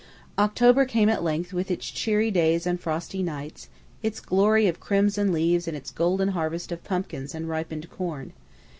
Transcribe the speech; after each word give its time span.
October 0.39 0.83
came 0.83 1.09
at 1.09 1.23
length 1.23 1.53
with 1.53 1.69
its 1.69 1.85
cheery 1.91 2.31
days 2.31 2.65
and 2.65 2.79
frosty 2.79 3.21
nights, 3.21 3.69
its 4.01 4.19
glory 4.19 4.65
of 4.65 4.79
crimson 4.79 5.31
leaves 5.31 5.67
and 5.67 5.77
its 5.77 5.91
golden 5.91 6.29
harvest 6.29 6.71
of 6.71 6.83
pumpkins 6.83 7.35
and 7.35 7.47
ripened 7.49 7.87
corn. 7.91 8.33